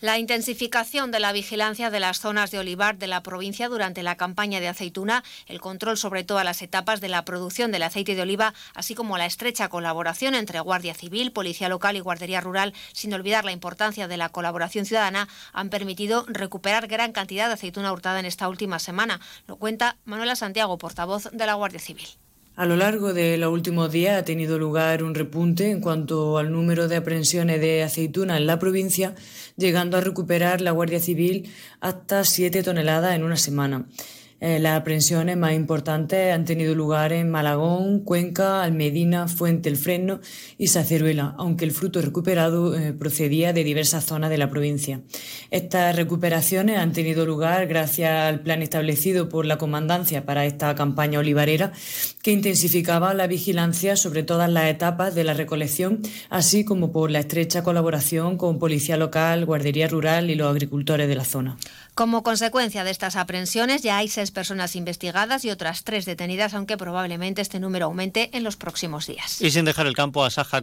[0.00, 4.16] La intensificación de la vigilancia de las zonas de olivar de la provincia durante la
[4.16, 8.22] campaña de aceituna, el control sobre todas las etapas de la producción del aceite de
[8.22, 13.12] oliva, así como la estrecha colaboración entre Guardia Civil, Policía Local y Guardería Rural, sin
[13.12, 18.20] olvidar la importancia de la colaboración ciudadana, han permitido recuperar gran cantidad de aceituna hurtada
[18.20, 19.18] en esta última semana.
[19.48, 22.06] Lo cuenta Manuela Santiago, portavoz de la Guardia Civil.
[22.58, 26.50] A lo largo de los últimos días ha tenido lugar un repunte en cuanto al
[26.50, 29.14] número de aprehensiones de aceituna en la provincia,
[29.56, 33.86] llegando a recuperar la Guardia Civil hasta 7 toneladas en una semana.
[34.40, 40.20] Eh, las aprehensiones más importantes han tenido lugar en Malagón, Cuenca, Almedina, Fuente el Fresno
[40.56, 45.00] y Saceruela, aunque el fruto recuperado eh, procedía de diversas zonas de la provincia.
[45.50, 51.18] Estas recuperaciones han tenido lugar gracias al plan establecido por la Comandancia para esta campaña
[51.18, 51.72] olivarera,
[52.22, 57.18] que intensificaba la vigilancia sobre todas las etapas de la recolección, así como por la
[57.18, 61.56] estrecha colaboración con Policía Local, Guardería Rural y los agricultores de la zona.
[61.94, 66.76] Como consecuencia de estas aprehensiones, ya hay seis personas investigadas y otras tres detenidas, aunque
[66.76, 69.40] probablemente este número aumente en los próximos días.
[69.40, 70.60] Y sin dejar el campo a Saja